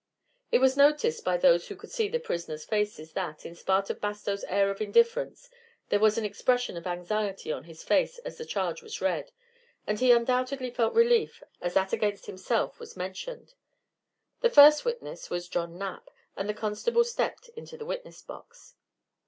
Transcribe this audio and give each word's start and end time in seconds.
It 0.51 0.57
was 0.57 0.75
noticed 0.75 1.23
by 1.23 1.37
those 1.37 1.67
who 1.67 1.75
could 1.75 1.91
see 1.91 2.07
the 2.09 2.19
prisoners' 2.19 2.65
faces 2.65 3.13
that, 3.13 3.45
in 3.45 3.53
spite 3.53 3.91
of 3.91 4.01
Bastow's 4.01 4.43
air 4.45 4.71
of 4.71 4.81
indifference, 4.81 5.47
there 5.89 5.99
was 5.99 6.17
an 6.17 6.25
expression 6.25 6.75
of 6.75 6.87
anxiety 6.87 7.51
on 7.51 7.65
his 7.65 7.83
face 7.83 8.17
as 8.25 8.39
the 8.39 8.43
charge 8.47 8.81
was 8.81 8.99
read, 8.99 9.31
and 9.85 9.99
he 9.99 10.11
undoubtedly 10.11 10.71
felt 10.71 10.95
relief 10.95 11.43
as 11.61 11.75
that 11.75 11.93
against 11.93 12.25
himself 12.25 12.79
was 12.79 12.97
mentioned. 12.97 13.53
The 14.39 14.49
first 14.49 14.85
witness 14.85 15.29
was 15.29 15.47
John 15.47 15.77
Knapp, 15.77 16.09
and 16.35 16.49
the 16.49 16.55
constable 16.55 17.03
stepped 17.03 17.49
into 17.49 17.77
the 17.77 17.85
witness 17.85 18.23
box. 18.23 18.73